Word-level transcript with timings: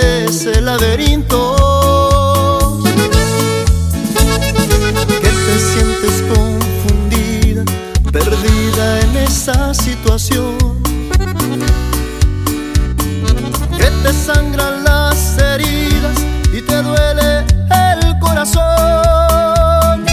ese 0.00 0.60
laberinto. 0.60 1.56
Que 5.22 5.30
te 5.46 5.58
sientes 5.58 6.22
confundida, 6.32 7.64
perdida 8.12 9.00
en 9.00 9.16
esa 9.16 9.74
situación. 9.74 10.56
Que 13.76 13.90
te 14.02 14.12
sangran 14.12 14.84
las 14.84 15.36
heridas 15.38 16.16
y 16.52 16.62
te 16.62 16.80
duele 16.80 17.44
el 17.70 18.18
corazón. 18.20 20.04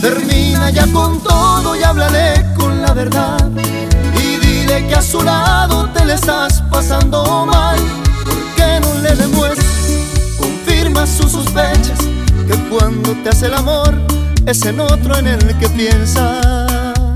Termina 0.00 0.70
ya 0.70 0.86
con 0.92 1.22
todo 1.22 1.76
y 1.76 1.82
háblale 1.82 2.46
con 2.56 2.80
la 2.80 2.94
verdad 2.94 3.37
a 4.98 5.02
su 5.02 5.22
lado 5.22 5.88
te 5.94 6.04
le 6.04 6.14
estás 6.14 6.60
pasando 6.72 7.46
mal. 7.46 7.78
¿Por 8.24 8.54
qué 8.56 8.80
no 8.80 8.94
le 9.00 9.14
demuestras? 9.14 9.66
Confirma 10.36 11.06
sus 11.06 11.30
sospechas 11.30 12.00
que 12.48 12.56
cuando 12.68 13.12
te 13.22 13.28
hace 13.28 13.46
el 13.46 13.54
amor 13.54 13.94
es 14.44 14.64
en 14.64 14.80
otro 14.80 15.16
en 15.16 15.28
el 15.28 15.56
que 15.58 15.68
piensas. 15.68 17.06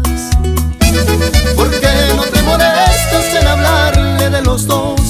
¿Por 1.57 1.71
qué 1.71 2.13
no 2.17 2.23
te 2.23 2.43
molestas 2.43 3.35
en 3.41 3.49
hablarle 3.49 4.31
de 4.31 4.43
los 4.43 4.67
dos? 4.67 5.01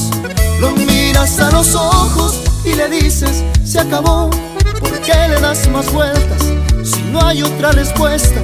Lo 0.59 0.71
miras 0.71 1.39
a 1.41 1.51
los 1.51 1.75
ojos 1.75 2.41
y 2.65 2.75
le 2.75 2.89
dices, 2.89 3.45
se 3.67 3.81
acabó. 3.81 4.31
¿Por 4.81 4.99
qué 5.01 5.29
le 5.29 5.39
das 5.41 5.69
más 5.69 5.93
vueltas 5.93 6.43
si 6.83 7.03
no 7.13 7.21
hay 7.27 7.43
otra 7.43 7.73
respuesta? 7.73 8.41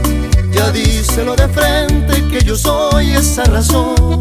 Ya 0.52 0.70
díselo 0.70 1.36
de 1.36 1.48
frente 1.48 2.22
que 2.30 2.44
yo 2.44 2.56
soy 2.56 3.12
esa 3.12 3.44
razón 3.44 4.20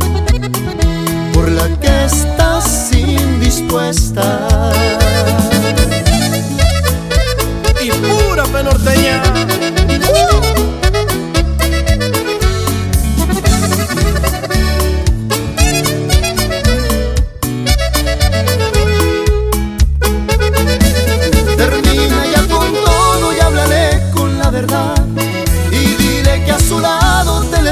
por 1.34 1.50
la 1.52 1.68
que 1.80 2.06
estás 2.06 2.47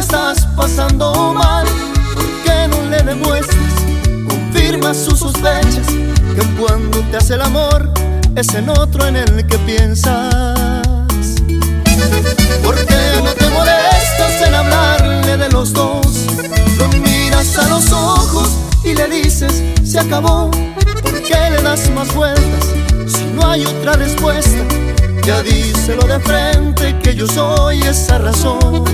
estás 0.06 0.46
pasando 0.56 1.34
mal. 1.34 1.66
¿Por 2.14 2.26
qué 2.44 2.68
no 2.68 2.90
le 2.92 3.02
demuestras? 3.02 3.74
Confirma 4.28 4.94
sus 4.94 5.18
sospechas 5.20 5.88
que 6.36 6.44
cuando 6.60 7.00
te 7.10 7.18
hace 7.18 7.34
el 7.34 7.42
amor 7.42 7.92
es 8.36 8.54
en 8.54 8.70
otro 8.70 9.08
en 9.08 9.16
el 9.16 9.48
que 9.48 9.58
piensas. 9.60 10.56
¿Por 12.64 12.76
qué 12.86 13.02
no 13.24 13.32
te 13.34 13.50
molestas 13.50 14.48
en 14.48 14.54
hablarle 14.54 15.38
de 15.38 15.50
los 15.50 15.74
dos? 15.74 16.06
Lo 16.78 16.88
miras 17.00 17.58
a 17.58 17.68
los 17.70 17.92
ojos 17.92 18.50
y 18.84 18.94
le 18.94 19.08
dices, 19.08 19.64
se 19.84 20.00
acabó. 20.00 20.52
¿Por 21.02 21.22
qué 21.24 21.50
le 21.50 21.64
das 21.64 21.90
más 21.90 22.14
vueltas 22.14 22.66
si 23.08 23.26
no 23.34 23.50
hay 23.50 23.66
otra 23.66 23.94
respuesta? 23.94 24.64
Ya 25.26 25.42
díselo 25.42 26.06
de 26.06 26.20
frente 26.20 26.96
que 27.00 27.16
yo 27.16 27.26
soy 27.26 27.82
esa 27.82 28.20
razón 28.20 28.86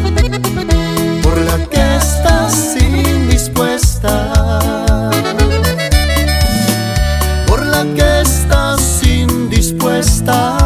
por 1.32 1.40
la 1.40 1.58
que 1.70 1.96
estás 1.96 2.76
indispuesta. 2.76 4.34
Por 7.48 7.66
la 7.66 7.86
que 7.96 8.22
estás 8.22 9.02
indispuesta. 9.06 10.61